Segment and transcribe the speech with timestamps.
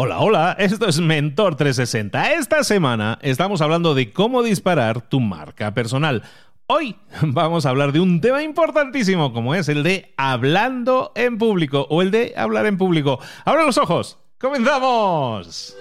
[0.00, 2.34] Hola, hola, esto es Mentor 360.
[2.34, 6.22] Esta semana estamos hablando de cómo disparar tu marca personal.
[6.68, 11.88] Hoy vamos a hablar de un tema importantísimo como es el de hablando en público
[11.90, 13.18] o el de hablar en público.
[13.44, 15.76] Abra los ojos, comenzamos.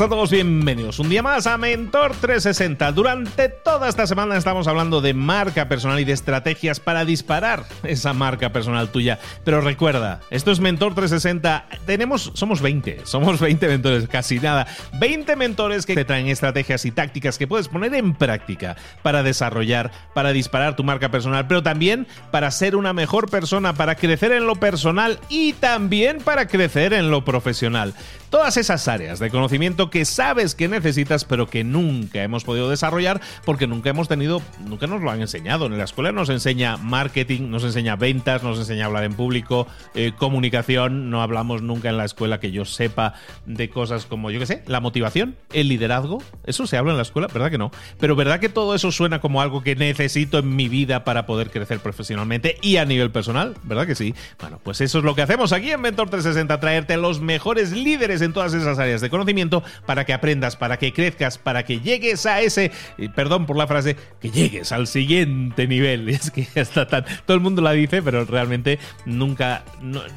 [0.00, 2.92] A todos, bienvenidos un día más a Mentor 360.
[2.92, 8.14] Durante toda esta semana estamos hablando de marca personal y de estrategias para disparar esa
[8.14, 9.18] marca personal tuya.
[9.44, 11.66] Pero recuerda, esto es Mentor 360.
[11.84, 14.66] Tenemos, somos 20, somos 20 mentores, casi nada.
[14.94, 19.90] 20 mentores que te traen estrategias y tácticas que puedes poner en práctica para desarrollar,
[20.14, 24.46] para disparar tu marca personal, pero también para ser una mejor persona, para crecer en
[24.46, 27.92] lo personal y también para crecer en lo profesional.
[28.30, 33.20] Todas esas áreas de conocimiento que sabes que necesitas, pero que nunca hemos podido desarrollar
[33.44, 35.66] porque nunca hemos tenido, nunca nos lo han enseñado.
[35.66, 40.12] En la escuela nos enseña marketing, nos enseña ventas, nos enseña hablar en público, eh,
[40.16, 41.10] comunicación.
[41.10, 43.14] No hablamos nunca en la escuela que yo sepa
[43.46, 46.22] de cosas como, yo qué sé, la motivación, el liderazgo.
[46.44, 47.70] Eso se habla en la escuela, ¿verdad que no?
[47.98, 51.50] Pero ¿verdad que todo eso suena como algo que necesito en mi vida para poder
[51.50, 53.54] crecer profesionalmente y a nivel personal?
[53.62, 54.14] ¿Verdad que sí?
[54.40, 58.22] Bueno, pues eso es lo que hacemos aquí en Mentor 360, traerte los mejores líderes
[58.22, 62.26] en todas esas áreas de conocimiento para que aprendas, para que crezcas, para que llegues
[62.26, 62.70] a ese,
[63.14, 66.08] perdón por la frase, que llegues al siguiente nivel.
[66.22, 69.64] Es que está tan, todo el mundo la dice, pero realmente nunca,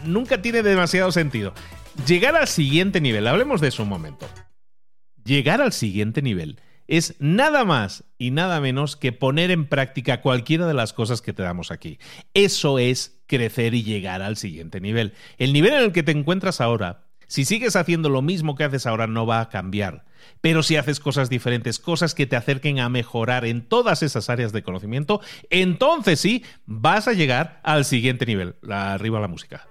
[0.04, 1.54] nunca tiene demasiado sentido.
[2.06, 4.28] Llegar al siguiente nivel, hablemos de eso un momento.
[5.24, 10.68] Llegar al siguiente nivel es nada más y nada menos que poner en práctica cualquiera
[10.68, 11.98] de las cosas que te damos aquí.
[12.34, 15.14] Eso es crecer y llegar al siguiente nivel.
[15.38, 18.86] El nivel en el que te encuentras ahora si sigues haciendo lo mismo que haces
[18.86, 20.06] ahora no va a cambiar.
[20.42, 24.52] Pero si haces cosas diferentes, cosas que te acerquen a mejorar en todas esas áreas
[24.52, 28.56] de conocimiento, entonces sí vas a llegar al siguiente nivel.
[28.70, 29.68] arriba la música.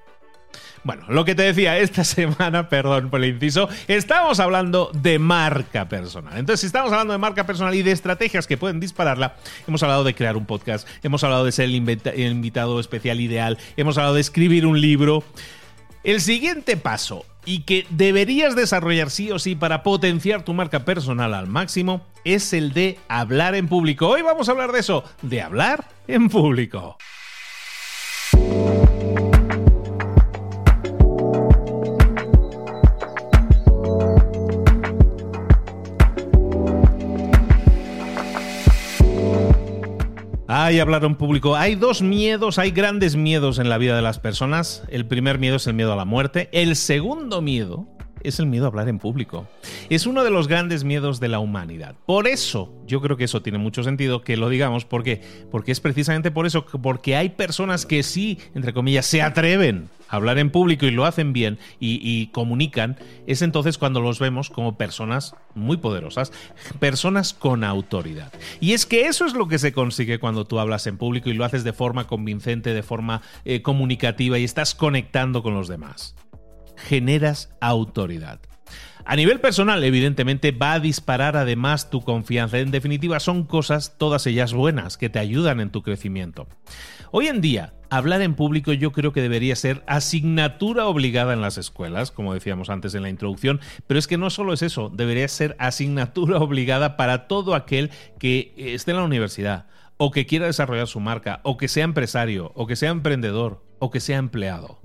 [0.84, 5.88] Bueno, lo que te decía esta semana, perdón por el inciso, estamos hablando de marca
[5.88, 6.38] personal.
[6.38, 10.04] Entonces, si estamos hablando de marca personal y de estrategias que pueden dispararla, hemos hablado
[10.04, 14.20] de crear un podcast, hemos hablado de ser el invitado especial ideal, hemos hablado de
[14.20, 15.25] escribir un libro.
[16.04, 21.34] El siguiente paso, y que deberías desarrollar sí o sí para potenciar tu marca personal
[21.34, 24.09] al máximo, es el de hablar en público.
[24.09, 26.97] Hoy vamos a hablar de eso, de hablar en público.
[40.64, 41.56] Hay hablar en público.
[41.56, 44.82] Hay dos miedos, hay grandes miedos en la vida de las personas.
[44.88, 46.48] El primer miedo es el miedo a la muerte.
[46.52, 47.86] El segundo miedo
[48.22, 49.47] es el miedo a hablar en público.
[49.91, 51.97] Es uno de los grandes miedos de la humanidad.
[52.06, 55.20] Por eso, yo creo que eso tiene mucho sentido que lo digamos, porque
[55.50, 60.03] porque es precisamente por eso, porque hay personas que sí, entre comillas, se atreven a
[60.14, 64.76] hablar en público y lo hacen bien y, comunican, es entonces cuando los vemos como
[64.76, 66.32] personas muy poderosas,
[66.80, 68.32] personas con autoridad.
[68.60, 71.34] Y es que eso es lo que se consigue cuando tú hablas en público y
[71.34, 76.14] lo haces de forma convincente, de forma eh, comunicativa y estás conectando con los demás
[76.76, 78.41] generas autoridad.
[79.06, 82.59] A nivel personal, evidentemente, va a disparar además tu confianza.
[82.59, 86.48] En definitiva, son cosas, todas ellas buenas, que te ayudan en tu crecimiento.
[87.10, 91.59] Hoy en día, hablar en público yo creo que debería ser asignatura obligada en las
[91.59, 95.28] escuelas, como decíamos antes en la introducción, pero es que no solo es eso, debería
[95.28, 99.66] ser asignatura obligada para todo aquel que esté en la universidad,
[99.98, 103.91] o que quiera desarrollar su marca, o que sea empresario, o que sea emprendedor, o
[103.91, 104.81] que sea empleado.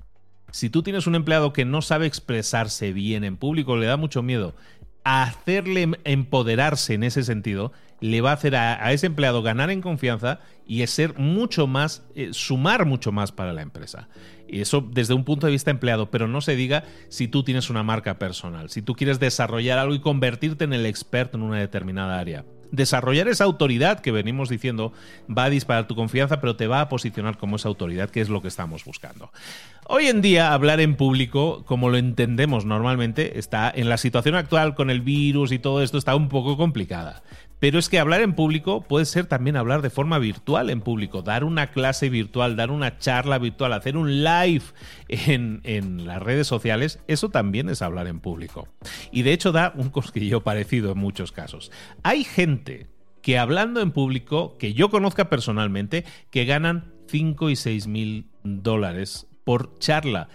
[0.51, 4.23] Si tú tienes un empleado que no sabe expresarse bien en público, le da mucho
[4.23, 4.55] miedo,
[5.03, 7.71] hacerle empoderarse en ese sentido,
[8.01, 12.29] le va a hacer a, ese empleado ganar en confianza y ser mucho más, eh,
[12.31, 14.07] sumar mucho más para la empresa.
[14.47, 17.69] Y eso desde un punto de vista empleado, pero no se diga si tú tienes
[17.69, 21.59] una marca personal, si tú quieres desarrollar algo y convertirte en el experto en una
[21.59, 22.45] determinada área.
[22.71, 24.93] Desarrollar esa autoridad que venimos diciendo
[25.27, 28.29] va a disparar tu confianza, pero te va a posicionar como esa autoridad, que es
[28.29, 29.31] lo que estamos buscando.
[29.91, 34.75] Hoy en día hablar en público, como lo entendemos normalmente, está en la situación actual
[34.75, 37.23] con el virus y todo esto está un poco complicada.
[37.57, 41.23] Pero es que hablar en público puede ser también hablar de forma virtual en público,
[41.23, 44.61] dar una clase virtual, dar una charla virtual, hacer un live
[45.07, 48.67] en, las redes sociales, eso también es hablar en público.
[49.11, 51.71] Y de hecho da un cosquillo parecido en muchos casos.
[52.03, 52.85] Hay gente
[53.23, 59.28] que hablando en público, que yo conozca personalmente, que ganan 5 y 6 mil dólares
[59.43, 60.29] por charla.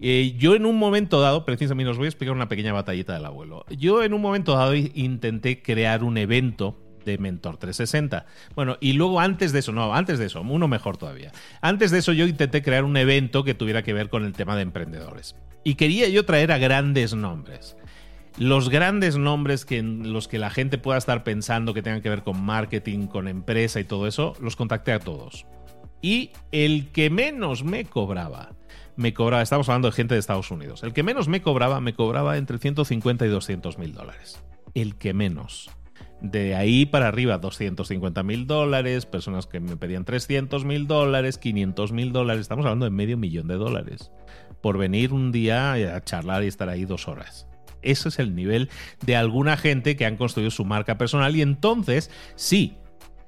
[0.00, 3.24] Eh, yo en un momento dado, precisamente os voy a explicar una pequeña batallita del
[3.24, 3.64] abuelo.
[3.70, 8.26] Yo en un momento dado intenté crear un evento de Mentor 360.
[8.54, 11.32] Bueno, y luego antes de eso, no, antes de eso, uno mejor todavía.
[11.60, 14.56] Antes de eso yo intenté crear un evento que tuviera que ver con el tema
[14.56, 15.34] de emprendedores.
[15.64, 17.76] Y quería yo traer a grandes nombres.
[18.38, 22.08] Los grandes nombres que en los que la gente pueda estar pensando que tengan que
[22.08, 25.44] ver con marketing, con empresa y todo eso, los contacté a todos.
[26.00, 28.52] Y el que menos me cobraba,
[28.96, 31.94] me cobraba, estamos hablando de gente de Estados Unidos, el que menos me cobraba, me
[31.94, 34.42] cobraba entre 150 y 200 mil dólares.
[34.74, 35.70] El que menos.
[36.20, 41.92] De ahí para arriba, 250 mil dólares, personas que me pedían 300 mil dólares, 500
[41.92, 44.10] mil dólares, estamos hablando de medio millón de dólares,
[44.60, 47.46] por venir un día a charlar y estar ahí dos horas.
[47.82, 48.68] Ese es el nivel
[49.06, 52.76] de alguna gente que han construido su marca personal y entonces, sí,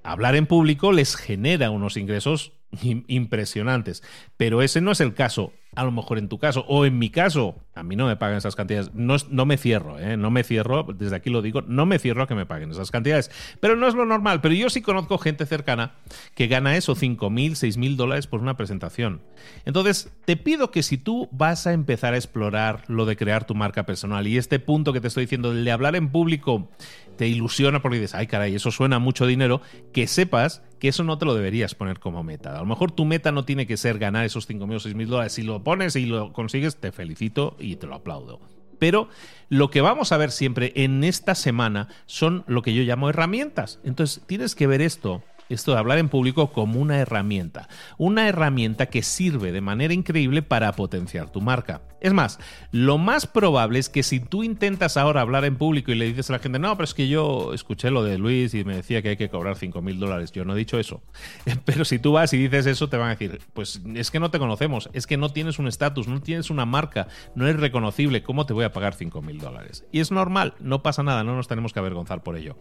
[0.03, 4.03] hablar en público les genera unos ingresos impresionantes.
[4.37, 7.11] Pero ese no es el caso, a lo mejor en tu caso, o en mi
[7.11, 8.93] caso, a mí no me pagan esas cantidades.
[8.93, 10.17] No, no me cierro, ¿eh?
[10.17, 12.91] no me cierro, desde aquí lo digo, no me cierro a que me paguen esas
[12.91, 13.31] cantidades.
[13.61, 14.41] Pero no es lo normal.
[14.41, 15.93] Pero yo sí conozco gente cercana
[16.35, 19.21] que gana eso, 5 mil, 6 mil dólares por una presentación.
[19.65, 23.55] Entonces, te pido que si tú vas a empezar a explorar lo de crear tu
[23.55, 26.69] marca personal y este punto que te estoy diciendo, el de hablar en público,
[27.17, 29.61] te ilusiona porque dices, ay caray, eso suena mucho dinero,
[29.93, 32.57] que sepas que eso no te lo deberías poner como meta.
[32.57, 34.95] A lo mejor tu meta no tiene que ser ganar esos 5 mil o 6
[34.95, 35.35] mil dólares.
[35.35, 38.41] Si lo pones y lo consigues, te felicito y te lo aplaudo.
[38.79, 39.09] Pero
[39.51, 43.79] lo que vamos a ver siempre en esta semana son lo que yo llamo herramientas.
[43.85, 47.69] Entonces tienes que ver esto esto de hablar en público como una herramienta.
[47.99, 51.83] Una herramienta que sirve de manera increíble para potenciar tu marca.
[52.01, 52.39] Es más,
[52.73, 56.31] lo más probable es que si tú intentas ahora hablar en público y le dices
[56.31, 59.03] a la gente, no, pero es que yo escuché lo de Luis y me decía
[59.03, 60.33] que hay que cobrar 5 mil dólares.
[60.33, 61.03] Yo no he dicho eso.
[61.65, 64.31] Pero si tú vas y dices eso, te van a decir, pues es que no
[64.31, 68.23] te conocemos, es que no tienes un estatus, no tienes una marca, no es reconocible,
[68.23, 69.85] ¿cómo te voy a pagar 5 mil dólares?
[69.93, 72.57] Y es normal, no pasa nada, no nos tenemos que avergonzar por ello.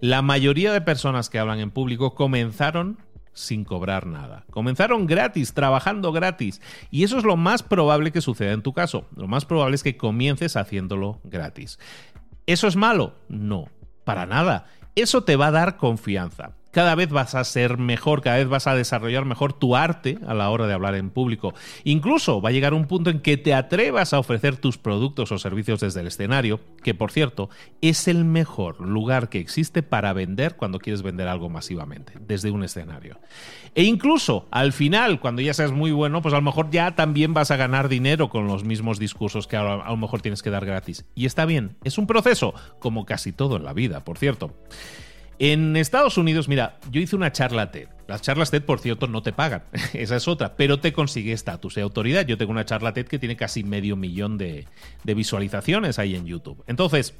[0.00, 2.98] La mayoría de personas que hablan en público comenzaron
[3.32, 4.44] sin cobrar nada.
[4.50, 6.60] Comenzaron gratis, trabajando gratis.
[6.90, 9.06] Y eso es lo más probable que suceda en tu caso.
[9.14, 11.78] Lo más probable es que comiences haciéndolo gratis.
[12.46, 13.14] ¿Eso es malo?
[13.28, 13.68] No,
[14.04, 14.66] para nada.
[14.94, 18.66] Eso te va a dar confianza cada vez vas a ser mejor, cada vez vas
[18.66, 21.54] a desarrollar mejor tu arte a la hora de hablar en público.
[21.84, 25.38] Incluso va a llegar un punto en que te atrevas a ofrecer tus productos o
[25.38, 27.48] servicios desde el escenario, que por cierto
[27.80, 32.62] es el mejor lugar que existe para vender cuando quieres vender algo masivamente, desde un
[32.62, 33.20] escenario.
[33.74, 37.32] E incluso al final, cuando ya seas muy bueno, pues a lo mejor ya también
[37.32, 40.66] vas a ganar dinero con los mismos discursos que a lo mejor tienes que dar
[40.66, 41.06] gratis.
[41.14, 44.52] Y está bien, es un proceso, como casi todo en la vida, por cierto.
[45.38, 47.88] En Estados Unidos, mira, yo hice una charla TED.
[48.08, 49.64] Las charlas TED, por cierto, no te pagan.
[49.92, 52.26] Esa es otra, pero te consigue estatus de autoridad.
[52.26, 54.66] Yo tengo una charla TED que tiene casi medio millón de,
[55.04, 56.64] visualizaciones ahí en YouTube.
[56.66, 57.14] Entonces,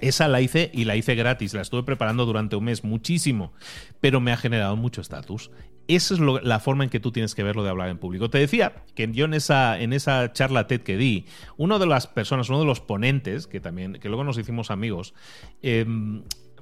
[0.00, 1.54] esa la hice y la hice gratis.
[1.54, 3.52] La estuve preparando durante un mes, muchísimo,
[4.00, 5.52] pero me ha generado mucho estatus.
[5.86, 8.30] Esa es la forma en que tú tienes que verlo de hablar en público.
[8.30, 12.06] Te decía que yo en esa, en esa charla TED que di, una de las
[12.06, 15.14] personas, uno de los ponentes, que también, que luego nos hicimos amigos,
[15.62, 15.84] eh,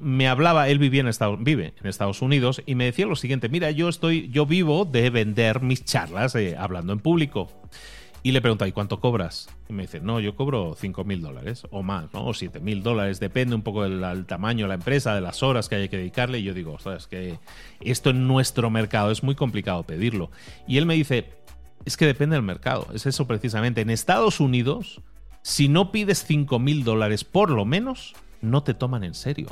[0.01, 3.49] me hablaba, él vivía en Estados, vive en Estados Unidos y me decía lo siguiente,
[3.49, 7.49] mira, yo estoy, yo vivo de vender mis charlas eh, hablando en público.
[8.23, 9.49] Y le pregunto, ¿y cuánto cobras?
[9.69, 12.27] Y me dice, no, yo cobro 5 mil dólares o más, ¿no?
[12.27, 15.69] O 7 mil dólares, depende un poco del, tamaño de la empresa, de las horas
[15.69, 16.41] que hay que dedicarle.
[16.41, 17.39] Y yo digo, es que
[17.81, 20.31] esto en nuestro mercado es muy complicado pedirlo.
[20.67, 21.31] Y él me dice,
[21.85, 23.83] es que depende del mercado, es eso precisamente.
[23.83, 25.01] En Estados Unidos,
[25.43, 29.49] si no pides 5 mil dólares por lo menos, no te toman en serio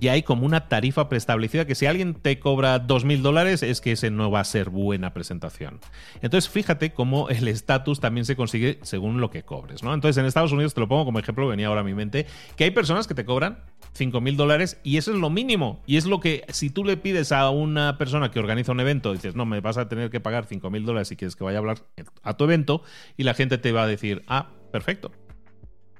[0.00, 3.80] y hay como una tarifa preestablecida que si alguien te cobra dos mil dólares es
[3.80, 5.80] que ese no va a ser buena presentación.
[6.22, 9.94] Entonces fíjate cómo el estatus también se consigue según lo que cobres, ¿no?
[9.94, 12.26] Entonces en Estados Unidos, te lo pongo como ejemplo, venía ahora a mi mente,
[12.56, 13.58] que hay personas que te cobran
[13.92, 15.82] cinco mil dólares y eso es lo mínimo.
[15.86, 19.12] Y es lo que si tú le pides a una persona que organiza un evento,
[19.12, 21.58] dices, no, me vas a tener que pagar cinco mil dólares si quieres que vaya
[21.58, 21.78] a hablar
[22.22, 22.82] a tu evento
[23.16, 25.10] y la gente te va a decir, ah, perfecto,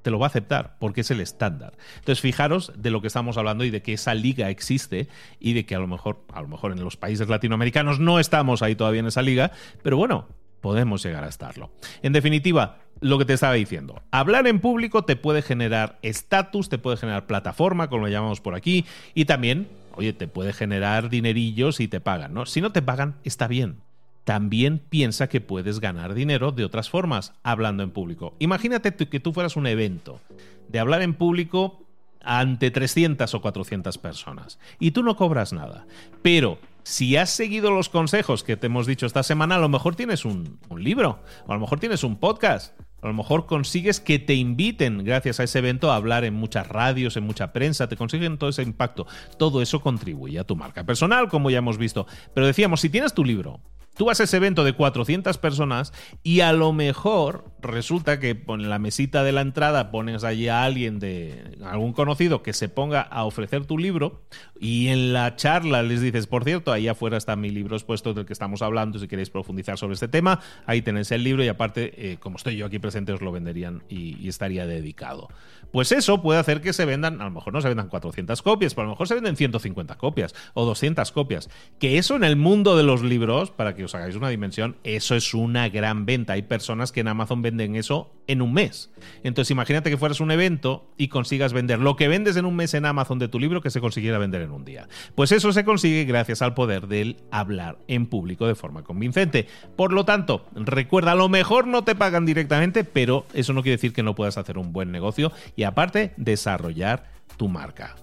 [0.07, 1.73] te lo va a aceptar porque es el estándar.
[1.97, 5.09] Entonces, fijaros de lo que estamos hablando y de que esa liga existe
[5.41, 8.63] y de que a lo mejor, a lo mejor en los países latinoamericanos no estamos
[8.63, 9.51] ahí todavía en esa liga,
[9.83, 10.29] pero bueno,
[10.61, 11.73] podemos llegar a estarlo.
[12.03, 16.79] En definitiva, lo que te estaba diciendo, hablar en público te puede generar estatus, te
[16.79, 21.81] puede generar plataforma, como lo llamamos por aquí, y también, oye, te puede generar dinerillos
[21.81, 22.47] y te pagan, ¿no?
[22.47, 23.81] Si no te pagan, está bien
[24.27, 28.35] también piensa que puedes ganar dinero de otras formas hablando en público.
[28.41, 30.19] Imagínate que tú fueras un evento
[30.67, 31.87] de hablar en público
[32.25, 34.59] ante 300 o 400 personas.
[34.81, 35.87] Y tú no cobras nada.
[36.23, 39.95] Pero si has seguido los consejos que te hemos dicho esta semana, a lo mejor
[39.95, 44.19] tienes un, libro, o a lo mejor tienes un podcast, a lo mejor consigues que
[44.19, 47.97] te inviten gracias a ese evento a hablar en muchas radios, en mucha prensa, te
[47.97, 49.07] consiguen todo ese impacto.
[49.39, 52.09] Todo eso contribuye a tu marca personal, como ya hemos visto.
[52.35, 53.61] Pero decíamos, si tienes tu libro,
[53.97, 58.69] Tú vas a ese evento de 400 personas y a lo mejor resulta que en
[58.69, 63.01] la mesita de la entrada pones allí a alguien de algún conocido que se ponga
[63.01, 64.23] a ofrecer tu libro
[64.61, 68.27] y en la charla les dices, por cierto, ahí afuera está mi libro expuesto del
[68.27, 72.13] que estamos hablando, si queréis profundizar sobre este tema, ahí tenéis el libro y aparte,
[72.13, 75.29] eh, como estoy yo aquí presente, os lo venderían y, y estaría dedicado.
[75.73, 78.75] Pues eso puede hacer que se vendan, a lo mejor no se vendan 400 copias,
[78.75, 81.51] pero a lo mejor se venden 150 copias o 200 copias.
[81.79, 85.15] Que eso en el mundo de los libros, para que os hagáis una dimensión, eso
[85.15, 86.35] es una gran venta.
[86.35, 88.93] Hay personas que en Amazon venden eso en un mes.
[89.23, 92.75] Entonces imagínate que fueras un evento y consigas vender lo que vendes en un mes
[92.75, 94.89] en Amazon de tu libro que se consiguiera vender en un día.
[95.15, 99.47] Pues eso se consigue gracias al poder del hablar en público de forma convincente.
[99.77, 103.77] Por lo tanto, recuerda, a lo mejor no te pagan directamente, pero eso no quiere
[103.77, 107.97] decir que no puedas hacer un buen negocio y aparte desarrollar tu marca.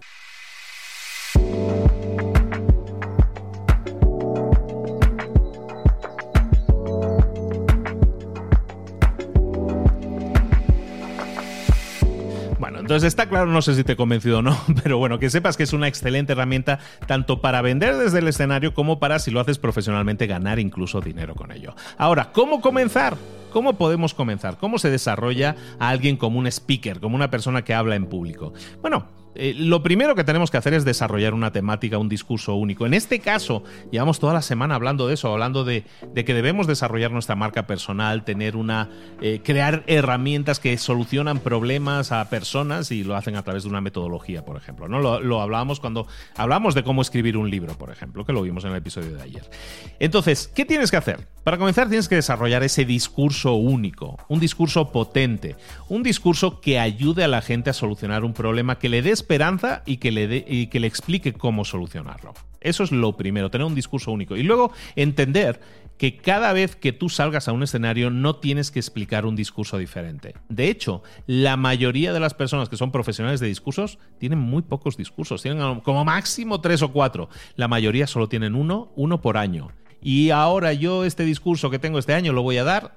[12.93, 15.57] Entonces está claro, no sé si te he convencido o no, pero bueno, que sepas
[15.57, 19.39] que es una excelente herramienta tanto para vender desde el escenario como para, si lo
[19.39, 21.73] haces profesionalmente, ganar incluso dinero con ello.
[21.97, 23.17] Ahora, ¿cómo comenzar?
[23.51, 24.57] ¿Cómo podemos comenzar?
[24.59, 28.53] ¿Cómo se desarrolla a alguien como un speaker, como una persona que habla en público?
[28.83, 32.85] Bueno, eh, lo primero que tenemos que hacer es desarrollar una temática, un discurso único.
[32.85, 37.11] En este caso, llevamos toda la semana hablando de eso, hablando de, que debemos desarrollar
[37.11, 38.89] nuestra marca personal, tener una,
[39.21, 43.81] eh, crear herramientas que solucionan problemas a personas y lo hacen a través de una
[43.81, 44.87] metodología, por ejemplo.
[44.87, 44.99] ¿no?
[44.99, 48.63] Lo, lo hablábamos cuando hablamos de cómo escribir un libro, por ejemplo, que lo vimos
[48.65, 49.49] en el episodio de ayer.
[49.99, 51.27] Entonces, ¿qué tienes que hacer?
[51.43, 55.55] Para comenzar, tienes que desarrollar ese discurso único, un discurso potente,
[55.89, 59.83] un discurso que ayude a la gente a solucionar un problema, que le des esperanza
[59.85, 62.33] y que le, explique cómo solucionarlo.
[62.59, 64.35] Eso es lo primero, tener un discurso único.
[64.35, 65.59] Y luego entender
[65.97, 69.77] que cada vez que tú salgas a un escenario no tienes que explicar un discurso
[69.77, 70.33] diferente.
[70.49, 74.97] De hecho, la mayoría de las personas que son profesionales de discursos tienen muy pocos
[74.97, 77.29] discursos, tienen como máximo tres o cuatro.
[77.55, 79.69] La mayoría solo tienen uno, uno por año.
[80.01, 82.95] Y ahora yo este discurso que tengo este año lo voy a dar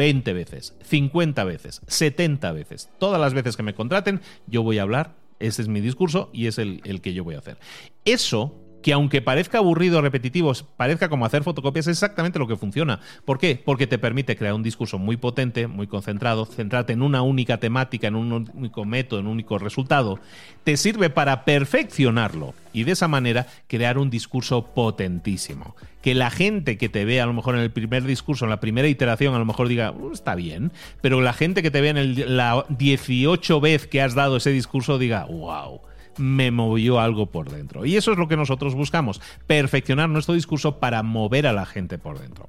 [0.00, 2.88] 20 veces, 50 veces, 70 veces.
[2.98, 6.46] Todas las veces que me contraten, yo voy a hablar ese es mi discurso y
[6.46, 7.58] es el, el que yo voy a hacer.
[8.04, 13.00] Eso que aunque parezca aburrido repetitivo, parezca como hacer fotocopias, es exactamente lo que funciona.
[13.24, 13.60] ¿Por qué?
[13.64, 18.08] Porque te permite crear un discurso muy potente, muy concentrado, centrarte en una única temática,
[18.08, 20.18] en un único método, en un único resultado.
[20.64, 25.76] Te sirve para perfeccionarlo y de esa manera crear un discurso potentísimo.
[26.02, 28.60] Que la gente que te ve a lo mejor en el primer discurso, en la
[28.60, 30.72] primera iteración, a lo mejor diga, uh, está bien,
[31.02, 34.50] pero la gente que te ve en el, la 18 vez que has dado ese
[34.50, 35.80] discurso diga, wow
[36.16, 37.84] me movió algo por dentro.
[37.84, 41.98] Y eso es lo que nosotros buscamos, perfeccionar nuestro discurso para mover a la gente
[41.98, 42.48] por dentro.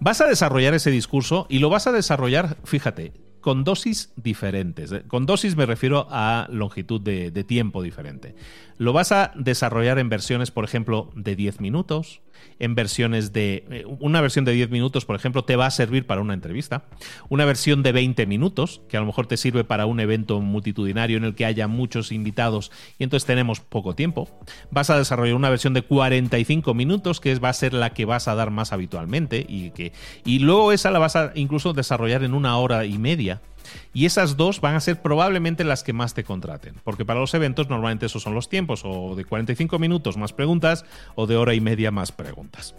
[0.00, 4.92] Vas a desarrollar ese discurso y lo vas a desarrollar, fíjate, con dosis diferentes.
[5.06, 8.34] Con dosis me refiero a longitud de, de, tiempo diferente.
[8.76, 12.20] Lo vas a desarrollar en versiones, por ejemplo, de 10 minutos,
[12.58, 13.64] en versiones de...
[13.70, 16.84] Eh, una versión de 10 minutos, por ejemplo, te va a servir para una entrevista.
[17.28, 21.16] Una versión de 20 minutos, que a lo mejor te sirve para un evento multitudinario
[21.16, 24.28] en el que haya muchos invitados y entonces tenemos poco tiempo.
[24.70, 28.28] Vas a desarrollar una versión de 45 minutos, que va a ser la que vas
[28.28, 29.92] a dar más habitualmente y, que,
[30.24, 33.40] y luego esa la vas a incluso desarrollar en una hora y media.
[33.92, 37.34] Y esas dos van a ser probablemente las que más te contraten, porque para los
[37.34, 41.54] eventos normalmente esos son los tiempos, o de 45 minutos más preguntas, o de hora
[41.54, 42.74] y media más preguntas.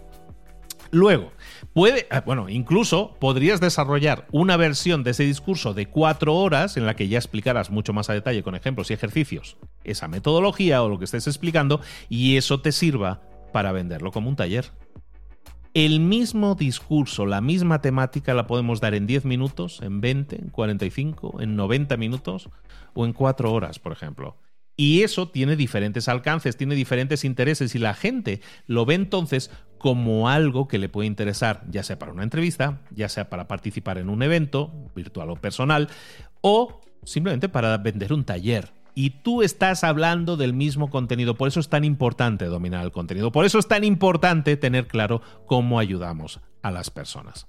[0.92, 1.34] Luego,
[1.74, 6.86] puede, ah, bueno, incluso podrías desarrollar una versión de ese discurso de cuatro horas en
[6.86, 10.90] la que ya explicaras mucho más a detalle con ejemplos y ejercicios esa metodología o
[10.90, 13.22] lo que estés explicando y eso te sirva
[13.54, 14.72] para venderlo como un taller.
[15.74, 20.50] El mismo discurso, la misma temática la podemos dar en 10 minutos, en 20, en
[20.50, 22.50] 45, en 90 minutos
[22.94, 24.38] o en 4 horas, por ejemplo.
[24.76, 30.30] Y eso tiene diferentes alcances, tiene diferentes intereses y la gente lo ve entonces como
[30.30, 34.10] algo que le puede interesar, ya sea para una entrevista, ya sea para participar en
[34.10, 35.90] un evento, virtual o personal,
[36.42, 41.36] o simplemente para vender un taller y tú estás hablando del mismo contenido.
[41.36, 43.32] Por eso es tan importante dominar el contenido.
[43.32, 47.46] Por eso es tan importante tener claro cómo ayudamos a las personas.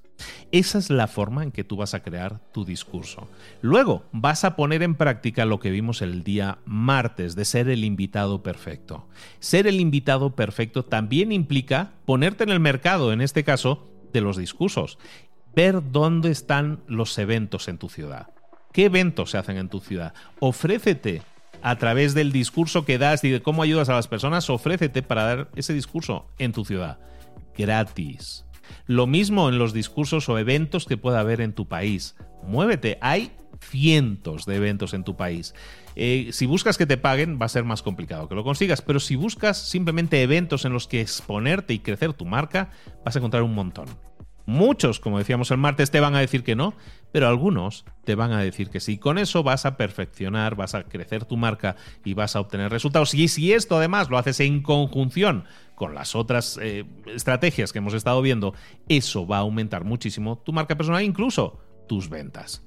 [0.52, 3.28] Esa es la forma en que tú vas a crear tu discurso.
[3.62, 7.82] Luego vas a poner en práctica lo que vimos el día martes de ser el
[7.82, 9.08] invitado perfecto.
[9.40, 14.36] Ser el invitado perfecto también implica ponerte en el mercado, en este caso, de los
[14.36, 14.98] discursos.
[15.56, 18.26] Ver dónde están los eventos en tu ciudad.
[18.70, 20.12] ¿Qué eventos se hacen en tu ciudad?
[20.40, 21.22] Ofrécete
[21.62, 25.24] a través del discurso que das y de cómo ayudas a las personas, ofrécete para
[25.24, 26.98] dar ese discurso en tu ciudad.
[27.56, 28.44] Gratis.
[28.86, 32.16] Lo mismo en los discursos o eventos que pueda haber en tu país.
[32.42, 35.54] Muévete, hay cientos de eventos en tu país.
[35.96, 39.00] Eh, si buscas que te paguen, va a ser más complicado que lo consigas, pero
[39.00, 42.70] si buscas simplemente eventos en los que exponerte y crecer tu marca,
[43.04, 43.88] vas a encontrar un montón.
[44.48, 46.72] Muchos, como decíamos el martes, te van a decir que no,
[47.12, 48.96] pero algunos te van a decir que sí.
[48.96, 53.12] Con eso vas a perfeccionar, vas a crecer tu marca y vas a obtener resultados.
[53.12, 57.92] Y si esto además lo haces en conjunción con las otras eh, estrategias que hemos
[57.92, 58.54] estado viendo,
[58.88, 62.64] eso va a aumentar muchísimo tu marca personal, incluso tus ventas.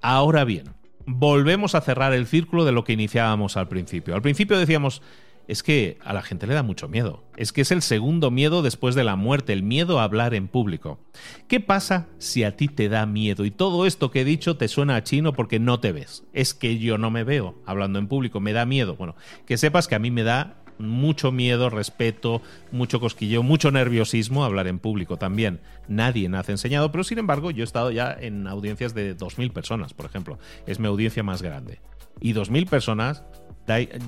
[0.00, 0.70] Ahora bien,
[1.04, 4.14] volvemos a cerrar el círculo de lo que iniciábamos al principio.
[4.14, 5.02] Al principio decíamos,
[5.48, 7.24] es que a la gente le da mucho miedo.
[7.36, 10.46] Es que es el segundo miedo después de la muerte, el miedo a hablar en
[10.46, 11.00] público.
[11.48, 14.68] ¿Qué pasa si a ti te da miedo y todo esto que he dicho te
[14.68, 16.22] suena a chino porque no te ves?
[16.34, 18.94] Es que yo no me veo hablando en público, me da miedo.
[18.96, 24.44] Bueno, que sepas que a mí me da mucho miedo, respeto, mucho cosquillo, mucho nerviosismo
[24.44, 25.60] hablar en público también.
[25.88, 29.94] Nadie ha enseñado, pero sin embargo yo he estado ya en audiencias de 2.000 personas,
[29.94, 30.38] por ejemplo.
[30.66, 31.80] Es mi audiencia más grande.
[32.20, 33.24] Y 2.000 personas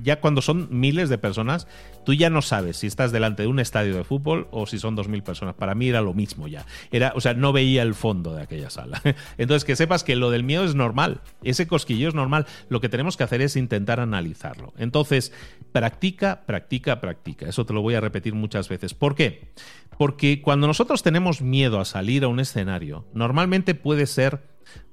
[0.03, 1.67] ya cuando son miles de personas,
[2.05, 4.97] tú ya no sabes si estás delante de un estadio de fútbol o si son
[4.97, 5.55] 2.000 personas.
[5.55, 6.67] Para mí era lo mismo ya.
[6.91, 9.01] Era, o sea, no veía el fondo de aquella sala.
[9.39, 11.21] Entonces, que sepas que lo del miedo es normal.
[11.43, 12.47] Ese cosquillo es normal.
[12.69, 14.73] Lo que tenemos que hacer es intentar analizarlo.
[14.79, 15.33] Entonces,
[15.73, 17.49] practica, practica, practica.
[17.49, 18.95] Eso te lo voy a repetir muchas veces.
[18.95, 19.53] ¿Por qué?
[19.99, 24.41] Porque cuando nosotros tenemos miedo a salir a un escenario, normalmente puede ser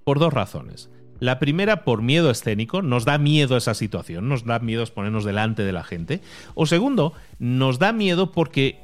[0.03, 0.89] por dos razones.
[1.19, 5.63] La primera por miedo escénico, nos da miedo esa situación, nos da miedo exponernos delante
[5.63, 6.21] de la gente.
[6.55, 8.79] O segundo, nos da miedo porque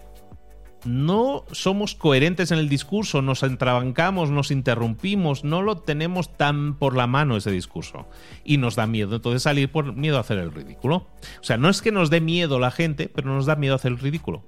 [0.86, 6.96] no somos coherentes en el discurso, nos entrabancamos, nos interrumpimos, no lo tenemos tan por
[6.96, 8.08] la mano ese discurso.
[8.44, 11.08] Y nos da miedo entonces salir por miedo a hacer el ridículo.
[11.39, 13.91] O sea, no es que nos dé miedo la gente, pero nos da miedo hacer
[13.91, 14.43] el ridículo.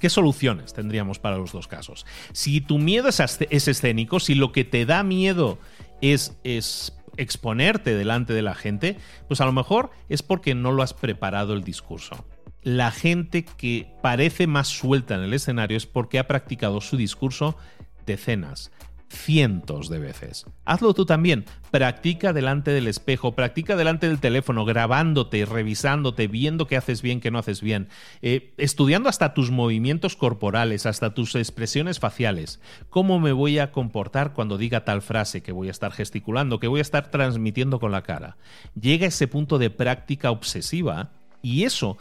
[0.00, 2.06] ¿Qué soluciones tendríamos para los dos casos?
[2.32, 5.58] Si tu miedo es, escénico, si lo que te da miedo
[6.00, 6.36] es,
[7.16, 11.52] exponerte delante de la gente, pues a lo mejor es porque no lo has preparado
[11.52, 12.24] el discurso.
[12.62, 17.56] La gente que parece más suelta en el escenario es porque ha practicado su discurso
[18.06, 18.70] decenas,
[19.08, 20.46] cientos de veces.
[20.64, 21.44] Hazlo tú también.
[21.70, 27.30] Practica delante del espejo, practica delante del teléfono, grabándote, revisándote, viendo qué haces bien, qué
[27.30, 27.88] no haces bien,
[28.22, 32.60] eh, estudiando hasta tus movimientos corporales, hasta tus expresiones faciales.
[32.88, 36.68] ¿Cómo me voy a comportar cuando diga tal frase que voy a estar gesticulando, que
[36.68, 38.38] voy a estar transmitiendo con la cara?
[38.80, 41.98] Llega ese punto de práctica obsesiva y eso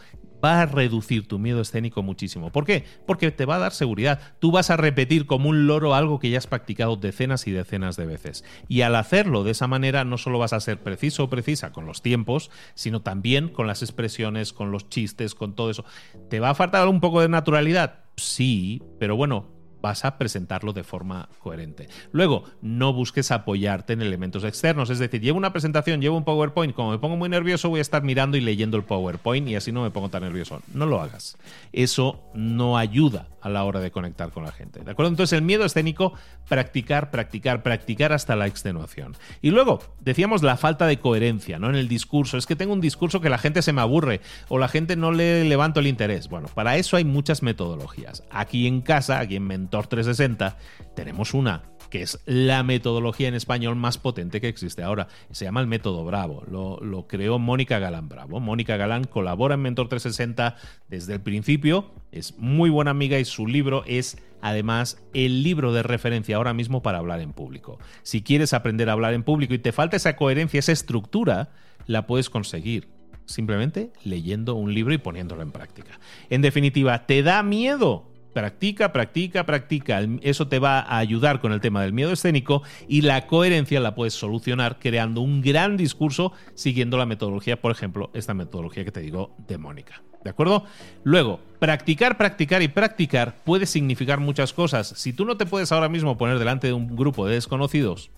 [0.48, 2.52] va a reducir tu miedo escénico muchísimo.
[2.52, 2.86] ¿Por qué?
[3.06, 4.20] Porque te va a dar seguridad.
[4.40, 7.98] Tú vas a repetir como un loro algo que ya has practicado decenas y decenas
[7.98, 8.46] de veces.
[8.70, 11.86] Y al hacerlo de esa manera no solo vas a ser preciso o precisa con
[11.86, 15.84] los tiempos, sino también con las expresiones, con los chistes, con todo eso.
[16.30, 18.06] ¿Te va a faltar un poco de naturalidad?
[18.16, 21.88] Sí, pero bueno, vas a presentarlo de forma coherente.
[22.12, 26.74] Luego, no busques apoyarte en elementos externos, es decir, llevo una presentación, llevo un PowerPoint,
[26.74, 29.72] como me pongo muy nervioso voy a estar mirando y leyendo el PowerPoint y así
[29.72, 30.62] no me pongo tan nervioso.
[30.74, 31.38] No lo hagas.
[31.72, 34.84] Eso no ayuda a la hora de conectar con la gente.
[34.84, 35.10] ¿De acuerdo?
[35.10, 36.14] Entonces, el miedo escénico,
[36.50, 39.16] practicar, practicar, practicar hasta la extenuación.
[39.42, 41.70] Y luego, decíamos la falta de coherencia, ¿no?
[41.70, 42.38] En el discurso.
[42.38, 45.12] Es que tengo un discurso que la gente se me aburre o la gente no
[45.12, 46.28] le levanto el interés.
[46.30, 48.24] Bueno, para eso hay muchas metodologías.
[48.30, 50.58] Aquí en casa, aquí en Mentor 360,
[50.96, 55.10] tenemos una que es la metodología en español más potente que existe ahora.
[55.32, 56.44] Se llama el método Bravo.
[56.50, 58.40] Lo, creó Mónica Galán Bravo.
[58.40, 60.56] Mónica Galán colabora en Mentor 360
[60.88, 61.92] desde el principio.
[62.14, 66.82] Es muy buena amiga y su libro es además el libro de referencia ahora mismo
[66.82, 67.78] para hablar en público.
[68.04, 71.52] Si quieres aprender a hablar en público y te falta esa coherencia, esa estructura,
[71.88, 72.88] la puedes conseguir
[73.26, 76.00] simplemente leyendo un libro y poniéndolo en práctica.
[76.30, 78.07] En definitiva, ¿te da miedo?
[78.38, 80.02] Practica, practica, practica.
[80.22, 83.96] Eso te va a ayudar con el tema del miedo escénico y la coherencia la
[83.96, 89.00] puedes solucionar creando un gran discurso siguiendo la metodología, por ejemplo, esta metodología que te
[89.00, 90.04] digo de Mónica.
[90.24, 90.66] ¿De acuerdo?
[91.04, 94.88] Luego, practicar, practicar y practicar puede significar muchas cosas.
[94.88, 98.12] Si tú no te puedes ahora mismo poner delante de un grupo de desconocidos,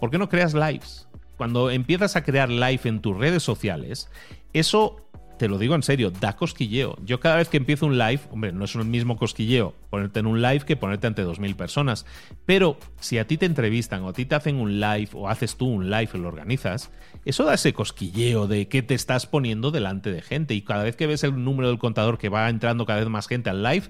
[0.00, 1.06] ¿por qué no creas lives?
[1.36, 4.10] Cuando empiezas a crear live en tus redes sociales,
[4.52, 5.07] eso
[5.38, 6.96] te lo digo en serio, da cosquilleo.
[7.04, 10.26] Yo cada vez que empiezo un live, hombre, no es el mismo cosquilleo ponerte en
[10.26, 12.04] un live que ponerte ante 2.000 personas.
[12.44, 15.56] Pero si a ti te entrevistan o a ti te hacen un live o haces
[15.56, 16.90] tú un live y lo organizas,
[17.24, 20.54] eso da ese cosquilleo de que te estás poniendo delante de gente.
[20.54, 23.28] Y cada vez que ves el número del contador que va entrando cada vez más
[23.28, 23.84] gente al live,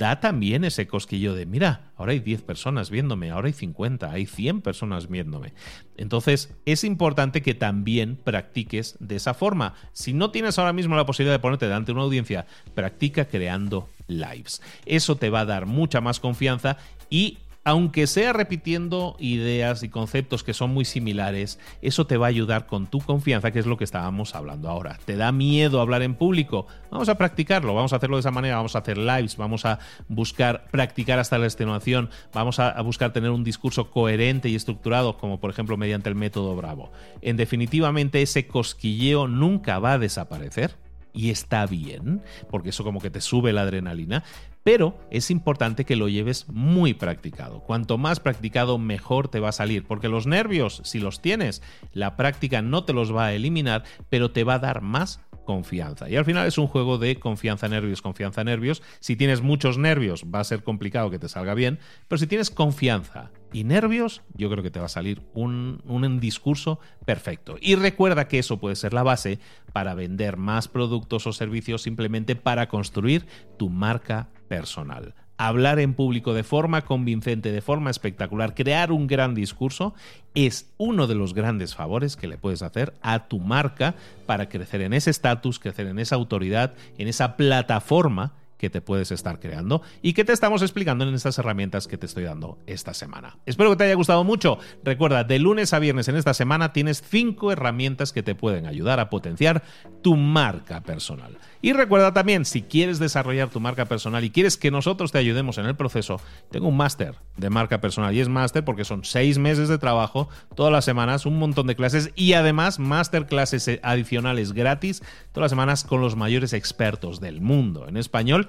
[0.00, 4.24] da también ese cosquillo de, mira, ahora hay 10 personas viéndome, ahora hay 50, hay
[4.24, 5.52] 100 personas viéndome.
[5.98, 9.74] Entonces, es importante que también practiques de esa forma.
[9.92, 13.90] Si no tienes ahora mismo la posibilidad de ponerte delante de una audiencia, practica creando
[14.08, 14.62] lives.
[14.86, 16.78] Eso te va a dar mucha más confianza
[17.10, 17.36] y
[17.70, 22.66] aunque sea repitiendo ideas y conceptos que son muy similares, eso te va a ayudar
[22.66, 24.98] con tu confianza, que es lo que estábamos hablando ahora.
[25.04, 26.66] ¿Te da miedo hablar en público?
[26.90, 29.78] Vamos a practicarlo, vamos a hacerlo de esa manera, vamos a hacer lives, vamos a
[30.08, 35.38] buscar practicar hasta la extenuación, vamos a, buscar tener un discurso coherente y estructurado, como
[35.38, 36.90] por ejemplo mediante el método Bravo.
[37.22, 40.74] En definitivamente ese cosquilleo nunca va a desaparecer
[41.12, 44.24] y está bien, porque eso como que te sube la adrenalina,
[44.62, 47.60] pero es importante que lo lleves muy practicado.
[47.60, 52.16] Cuanto más practicado, mejor te va a salir, porque los nervios, si los tienes, la
[52.16, 56.08] práctica no te los va a eliminar, pero te va a dar más confianza.
[56.08, 58.82] Y al final es un juego de confianza, nervios, confianza, nervios.
[59.00, 62.50] Si tienes muchos nervios, va a ser complicado que te salga bien, pero si tienes
[62.50, 67.56] confianza y nervios, yo creo que te va a salir un, discurso perfecto.
[67.60, 69.40] Y recuerda que eso puede ser la base
[69.72, 73.26] para vender más productos o servicios simplemente para construir
[73.58, 75.14] tu marca personal.
[75.38, 79.94] Hablar en público de forma convincente, de forma espectacular, crear un gran discurso,
[80.34, 83.94] es uno de los grandes favores que le puedes hacer a tu marca
[84.26, 89.10] para crecer en ese estatus, crecer en esa autoridad, en esa plataforma que te puedes
[89.10, 92.92] estar creando y que te estamos explicando en estas herramientas que te estoy dando esta
[92.92, 93.38] semana.
[93.46, 94.58] Espero que te haya gustado mucho.
[94.84, 99.00] Recuerda, de lunes a viernes en esta semana tienes cinco herramientas que te pueden ayudar
[99.00, 99.62] a potenciar
[100.02, 101.38] tu marca personal.
[101.62, 105.56] Y recuerda también, si quieres desarrollar tu marca personal y quieres que nosotros te ayudemos
[105.58, 106.20] en el proceso,
[106.50, 110.28] tengo un máster de marca personal y es máster porque son seis meses de trabajo,
[110.54, 115.84] todas las semanas, un montón de clases y además masterclasses adicionales gratis todas las semanas
[115.84, 118.48] con los mayores expertos del mundo en español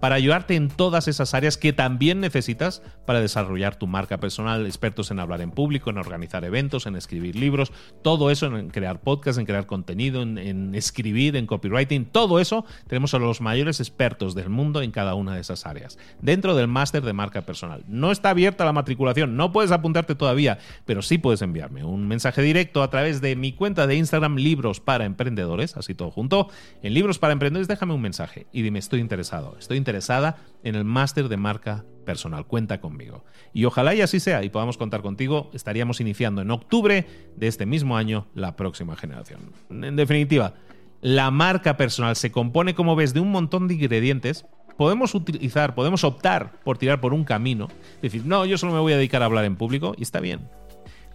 [0.00, 5.10] para ayudarte en todas esas áreas que también necesitas para desarrollar tu marca personal, expertos
[5.10, 9.38] en hablar en público, en organizar eventos, en escribir libros, todo eso, en crear podcasts,
[9.38, 14.48] en crear contenido, en, escribir, en copywriting, todo eso tenemos a los mayores expertos del
[14.48, 17.84] mundo en cada una de esas áreas, dentro del máster de marca personal.
[17.88, 22.42] No está abierta la matriculación, no puedes apuntarte todavía, pero sí puedes enviarme un mensaje
[22.42, 26.48] directo a través de mi cuenta de Instagram Libros para Emprendedores, así todo junto.
[26.82, 30.84] En Libros para Emprendedores déjame un mensaje y dime estoy interesado, estoy interesada en el
[30.84, 32.46] máster de marca personal.
[32.46, 33.24] Cuenta conmigo.
[33.54, 35.50] Y ojalá y así sea y podamos contar contigo.
[35.54, 39.52] Estaríamos iniciando en octubre de este mismo año la próxima generación.
[39.70, 40.54] En definitiva,
[41.00, 44.44] la marca personal se compone, como ves, de un montón de ingredientes.
[44.76, 47.68] Podemos utilizar, podemos optar por tirar por un camino.
[48.02, 50.50] Decir, no, yo solo me voy a dedicar a hablar en público y está bien.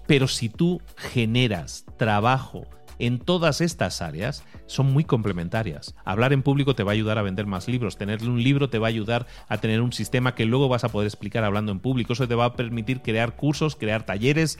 [0.07, 2.65] Pero si tú generas trabajo,
[3.05, 5.95] en todas estas áreas son muy complementarias.
[6.05, 8.79] Hablar en público te va a ayudar a vender más libros, tenerle un libro te
[8.79, 11.79] va a ayudar a tener un sistema que luego vas a poder explicar hablando en
[11.79, 14.59] público, eso te va a permitir crear cursos, crear talleres,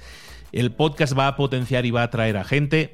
[0.52, 2.92] el podcast va a potenciar y va a atraer a gente.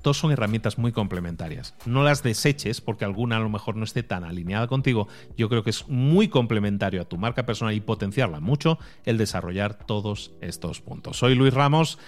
[0.00, 1.74] Todos son herramientas muy complementarias.
[1.86, 5.06] No las deseches porque alguna a lo mejor no esté tan alineada contigo.
[5.36, 9.74] Yo creo que es muy complementario a tu marca personal y potenciarla mucho el desarrollar
[9.74, 11.18] todos estos puntos.
[11.18, 11.98] Soy Luis Ramos.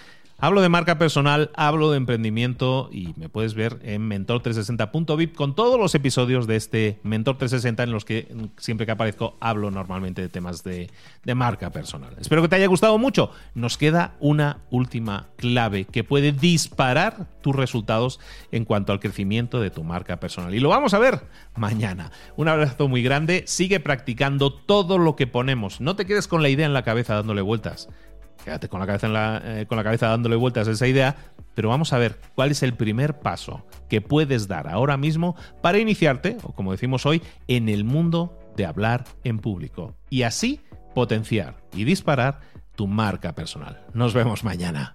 [0.44, 5.80] Hablo de marca personal, hablo de emprendimiento y me puedes ver en mentor360.vip con todos
[5.80, 8.28] los episodios de este Mentor 360 en los que
[8.58, 10.90] siempre que aparezco hablo normalmente de temas de,
[11.24, 12.14] de marca personal.
[12.20, 13.30] Espero que te haya gustado mucho.
[13.54, 18.20] Nos queda una última clave que puede disparar tus resultados
[18.52, 20.54] en cuanto al crecimiento de tu marca personal.
[20.54, 21.22] Y lo vamos a ver
[21.56, 22.12] mañana.
[22.36, 23.44] Un abrazo muy grande.
[23.46, 25.80] Sigue practicando todo lo que ponemos.
[25.80, 27.88] No te quedes con la idea en la cabeza dándole vueltas
[28.44, 31.16] quédate con la cabeza, eh, con la cabeza dándole vueltas a esa idea,
[31.54, 35.78] pero vamos a ver cuál es el primer paso que puedes dar ahora mismo para
[35.78, 39.94] iniciarte, o como decimos hoy, en el mundo de hablar en público.
[40.10, 40.60] Y así
[40.94, 42.40] potenciar y disparar
[42.74, 43.84] tu marca personal.
[43.92, 44.94] Nos vemos mañana.